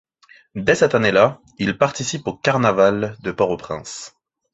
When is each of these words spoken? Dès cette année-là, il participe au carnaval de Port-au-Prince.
Dès 0.55 0.73
cette 0.73 0.95
année-là, 0.95 1.39
il 1.59 1.77
participe 1.77 2.27
au 2.27 2.33
carnaval 2.33 3.17
de 3.21 3.31
Port-au-Prince. 3.31 4.15